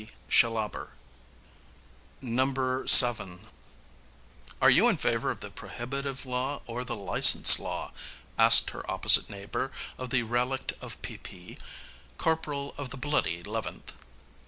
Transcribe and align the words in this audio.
SHILLABER 0.29 0.95
VII 2.23 3.37
"Are 4.59 4.69
you 4.71 4.87
in 4.89 4.97
favor 4.97 5.29
of 5.29 5.41
the 5.41 5.51
prohibitive 5.51 6.25
law, 6.25 6.63
or 6.65 6.83
the 6.83 6.95
license 6.95 7.59
law?" 7.59 7.91
asked 8.35 8.71
her 8.71 8.89
opposite 8.89 9.29
neighbor 9.29 9.71
of 9.99 10.09
the 10.09 10.23
relict 10.23 10.73
of 10.81 10.99
P.P.; 11.03 11.59
corporal 12.17 12.73
of 12.79 12.89
the 12.89 12.97
"Bloody 12.97 13.43
'Leventh." 13.43 13.93